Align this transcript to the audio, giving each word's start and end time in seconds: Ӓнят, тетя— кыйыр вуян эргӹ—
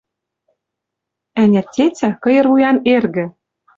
Ӓнят, 1.41 1.67
тетя— 1.75 2.09
кыйыр 2.23 2.45
вуян 2.51 2.77
эргӹ— 2.95 3.25